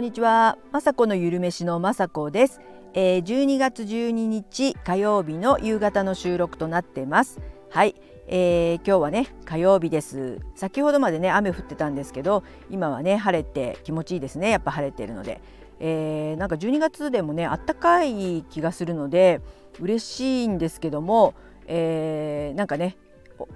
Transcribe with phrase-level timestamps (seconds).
[0.00, 2.62] こんにちは、まさこのゆるめしのまさこです、
[2.94, 7.38] えー、12月12日火曜日の夕方の収録となってます。
[7.68, 7.94] はい、
[8.26, 10.38] えー、今日はね火曜日です。
[10.54, 14.48] 先ほどまでね雨降ってたんですけど今はね晴れて気持ちいいですね。
[14.48, 15.42] やっぱ晴れてるので、
[15.80, 19.42] えー、なんか12月でもねあったかい気がするので
[19.80, 21.34] 嬉しいんですけども、
[21.66, 22.96] えー、なんかね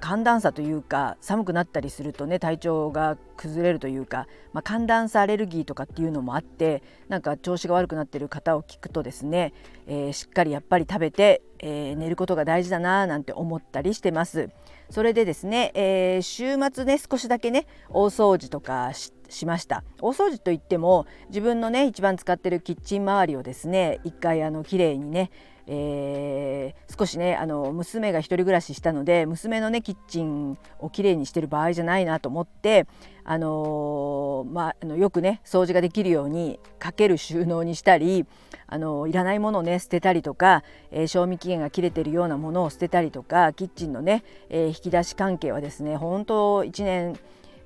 [0.00, 9.52] 寒暖差というか寒くなったりするとね体調が崩れるというか、まあ、寒暖差アレルギーとかっていうのもあってなんか調子が悪くなってる方を聞くとですね、
[9.86, 14.50] えー、しっかりやっぱり食べて、えー、寝ることが大事だななんて思ったりしてます。
[14.90, 18.92] それでですね、えー、週末ね少しだけね大掃除とか
[19.28, 19.84] しました。
[20.00, 25.30] 大掃除といっても自分のね一番使ってるキッチン周りをですね一回あの綺麗にね
[25.72, 32.88] えー、少しねあの娘が1人暮らししたので娘のねキッチンをきれいにしてる場合じゃないなと思って、
[33.22, 38.26] あのー、まあ、あのよくね掃除ができるようにかける収納にしたり、
[38.66, 47.18] あの、いらないものをね捨てたりとか、え賞味期限が切れてるようなものを捨てたりとかキッチンのね、え引き出し関係はですね本当1年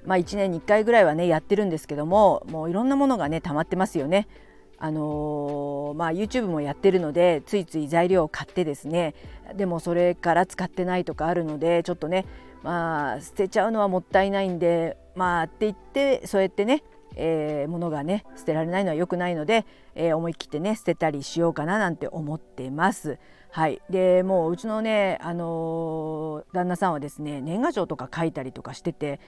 [0.04, 4.28] まあ、1年に1回ぐらいはねやってるんですけどももういろんなものがね溜まってますよね。
[4.76, 9.14] あのー、まあ、YouTube もやってるのでついつい材料を買ってですね
[9.54, 12.26] でもそれから使ってないとかあるのでちょっとね
[12.62, 16.82] まあ捨てちゃうのはもったいないんでまあって言ってそうやってね
[17.16, 23.18] えー、物がね捨てられないのは良くないので、えー、思い切ってね捨てたりしようかななんて思ってます。
[23.50, 29.20] はい、でもううちのね、あのー、旦那さんはですね年賀状とか書いたりとかしてて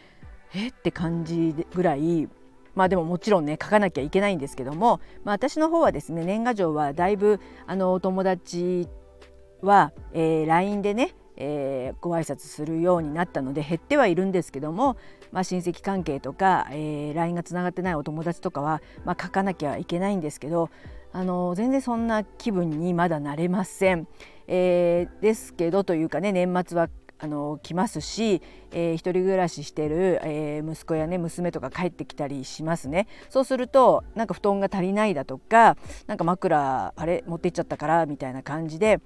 [0.55, 0.69] え？
[0.69, 2.29] って感じぐらい
[2.75, 8.89] まあでももちろんね書かなきゃいけないんですけども、まあ、私の方はですね年賀状はだいぶあのお友達
[9.63, 14.97] は、えー、LINE でねえー、ご挨拶するようになったので減ってはいるんですけども、
[15.33, 20.71] まあ、親戚関係とか、えー、LINE がつながってないお友達とかは、まあ、書かなきゃいけないんですけど、
[21.13, 24.07] あの全然そんな気分にまだなれません。
[24.49, 26.89] えー、ですけどというかね年末は
[27.19, 28.43] あの来ますし、
[28.73, 35.77] えー、一人暮らししてる、えー、息子やね娘とか帰ってきたりしますねそうするとなんか布団が足りないだとか
[36.07, 39.01] なんか枕あれ持って行っちゃったからみたいな感じで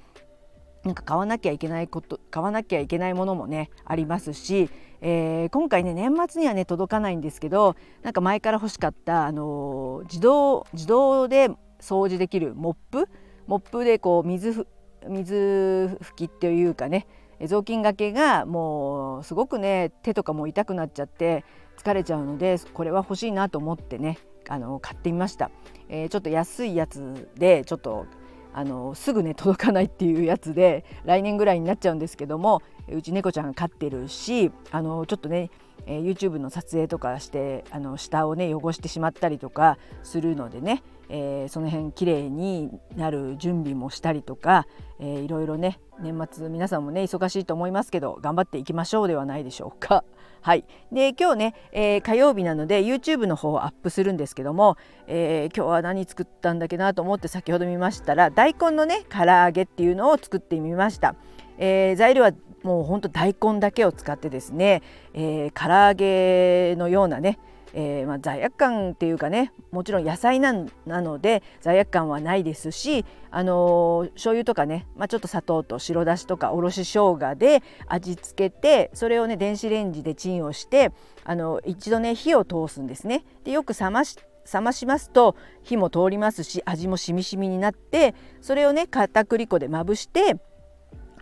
[0.84, 4.70] なんか買わなきゃいけないこと買わなきゃいけないものもねありますし、
[5.02, 13.08] えー、今回ね年末にはね届かないんですけどなんか前から欲しかった、あのー、自動自動で掃除できるモップ？
[13.46, 14.66] モップでこう水
[15.08, 17.06] 水拭きっていうかね
[17.44, 21.44] 雑巾がけがもうすごくね手とかも痛くなっちゃって
[21.78, 25.50] 疲れちゃうのでこれは欲しいなと思ってねあの買ってみました、
[25.88, 28.06] えー、ちょっと安いやつでちょっと
[28.52, 35.50] あのすぐね届かないっていうやつで来年ぐらいになっちゃうんですけどもうち猫ちゃん飼ってるしあのちょっとね
[35.86, 44.66] えー、YouTube の撮影とかしてあの下をね汚してしまったりとかするのでね、えー、その辺きれいになる準備もしたりとか、
[45.00, 50.04] えー、いろいろね年末皆さんもね忙しいと思いますけど頑張っていきましょうではないでしょうか。
[50.42, 61.14] はい、で今日ね、えー、火曜日なので YouTube の方をアップするんですけども、えー、今日は何作ったんだっけなと思って先ほど見ましたら大根のね唐揚げっていうのを作ってみました。
[61.58, 64.82] えー、材料はもうほんと大根だけを使ってですね、
[65.14, 67.38] えー、唐揚げのようなね
[67.72, 70.52] えー、まあ、罪悪感っていうかねもちろん野菜な
[70.86, 80.92] ので罪悪感はないですし、あのー、醤油とかね、まあ、ちょっと砂糖と白だしとかおろし生姜で味付けてそれをね電子レンジでチンをして、
[81.24, 83.24] あの一度ね火を通すんですね。
[83.44, 84.16] でよく冷まし
[84.52, 90.36] 冷ましますと火も通りますし味もしみしみになってそれをね片栗粉でまぶして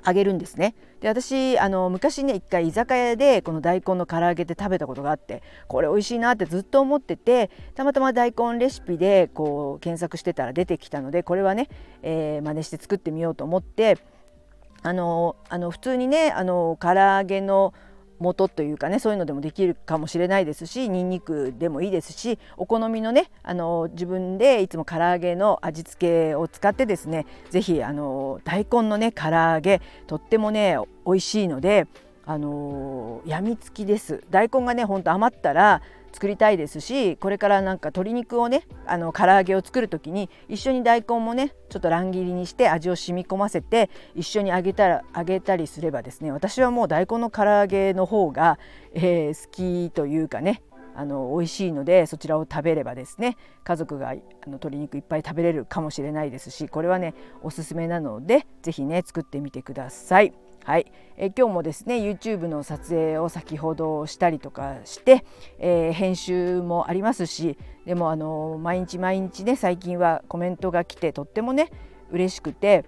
[0.03, 0.75] あげるんですね。
[1.01, 11.69] で私あの昔ね一回居酒屋でこの大根の唐揚げで食べたことがあってこれ美味しいなってずっと思っててたまたま大根レシピでこう検索してたら出てきたのでこれはね、
[12.03, 13.99] えー、真似して作ってみようと思って
[14.83, 17.75] あのあの普通にねあの唐揚げの
[18.21, 30.77] 元というかねそういうのでもできるかもしれないですしにんにくでもいいですしお好みのねあの自分でいつも唐揚げの味付けを使ってですね是非あの大根のね唐揚げとってもね
[31.07, 31.87] 美味しいので
[32.27, 34.23] あのやみつきです。
[34.29, 35.81] 大根がねほんと余ったら
[36.13, 48.59] 作りたいですしこれからなんか鶏肉をねあの唐揚げを作る時に一緒に大根もねちょっと乱切りにして味を染み込ませて一緒に揚げたら揚げたりすればですね私はもう大根の唐揚げの方が、
[48.95, 50.63] えー、好きというかね
[50.99, 60.48] あの美味しいのでそちらを食べればですね家族があの鶏肉いっぱい食べれるかもしれないですしこれはねおすすめなので是非ね作ってみてください。
[60.69, 65.25] はい、え今日もですね YouTube の撮影を先ほどしたりとかして、
[65.59, 67.57] えー、編集もありますし
[67.87, 71.71] でもあの毎日毎日ね最近はコメントが来てとってもね
[72.11, 72.85] 嬉しくて。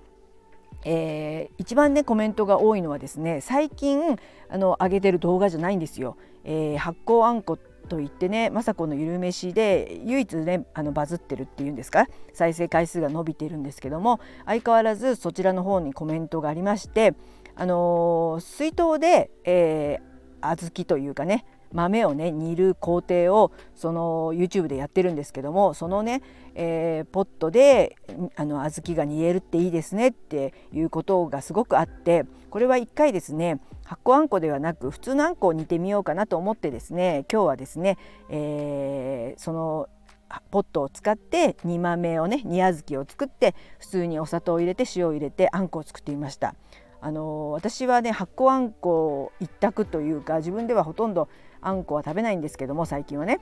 [0.83, 4.17] えー、一番ねコメントが多いのはですね最近
[4.49, 6.17] あの上げてる動画じゃないんですよ。
[6.43, 7.59] えー、発酵あんこ
[7.91, 17.15] といってね雅子のゆるめしで唯一ねあのバズってるっていうんですか再生回数が伸びてるんですけども相変わらずそちらの方にコメントがありまして
[17.55, 26.23] あのー、水筒で、えー、小豆というかね豆をね煮る工程をその YouTube でやってるんですけどもそのね、
[26.55, 27.97] えー、ポットで
[28.37, 37.99] あの小豆が煮えるっていいですねっていうことがすごくあってこれは1回ですね発酵あんこではなく普通のあんこを煮てみようかなと思ってですね今日はですね、
[38.29, 39.89] えー、その
[40.51, 46.55] ポットを使って煮豆をね煮小豆を作って普通にお砂糖を入れて塩を入れてあんこを作ってみました。
[47.01, 51.29] あの私はね発酵あんこ一択というか自分ではほとんど
[51.61, 53.41] あんこは食べないんですけども最近はね。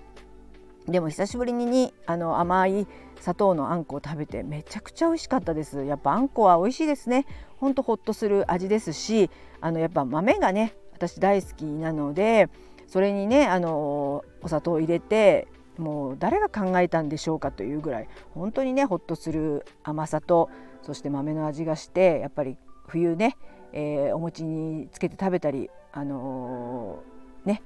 [0.87, 2.87] でも久しぶりにあの甘い
[3.21, 5.85] 砂糖のあんこを食べてめちゃくちゃ美味しかったです。
[5.85, 7.27] やっぱあんこは美味しいですね。
[7.59, 9.31] ほんとほっとする味ですし
[9.61, 12.49] あのやっぱ豆がね私大好きなので
[12.87, 15.47] それにねあのお砂糖を入れて
[15.77, 20.51] もう誰が考えたんでしょうかというぐらい本当にねほっとする甘さと
[20.83, 22.57] そして豆の味がしてやっぱり
[22.89, 23.37] 冬ね、
[23.73, 27.63] えー、お餅につけて食べたりあのー、ね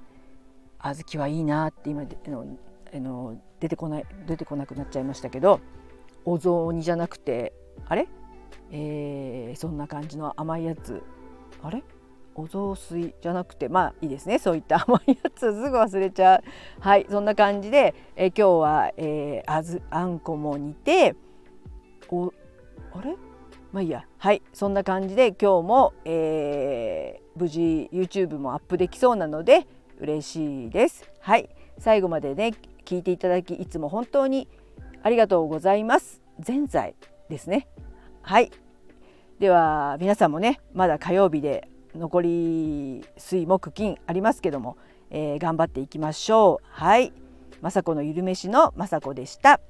[0.78, 2.44] 小豆はいいなって今での
[2.94, 5.60] あの出てこない出てこなくなっちゃいましたけど
[6.24, 7.52] お雑煮じゃなくて
[7.88, 8.08] あれ、
[8.70, 11.02] えー、そんな感じの甘いやつ。
[11.62, 11.82] あれ？
[12.34, 14.38] お雑炊じゃなくてまあいいですね。
[14.38, 15.40] そういった甘いやつ。
[15.40, 16.42] すぐ忘れちゃう。
[16.80, 21.14] はいそんな感じで、えー、今日は、えー、あずあんこも煮て
[22.08, 22.32] お
[22.92, 23.16] あれ？
[23.72, 24.04] まあいいや。
[24.18, 24.42] はい。
[24.52, 29.66] そんな感じで今日も、えー、無事 YouTube もアップできそうなので
[29.98, 31.10] 嬉しいです。
[31.20, 31.48] はい。
[31.78, 32.52] 最後までね
[32.84, 34.46] 聞いていただきいつも本当に
[35.02, 36.20] ありがとうございます。
[36.46, 36.94] 前在
[37.30, 37.66] ですね。
[38.20, 38.50] はい。
[39.38, 44.76] では皆さんもねまだ火曜日で残り水木金ありますけども、
[45.10, 46.66] えー、頑張っていきましょう。
[46.68, 47.12] はい。
[47.62, 49.60] 雅子のゆるめしの雅子でした。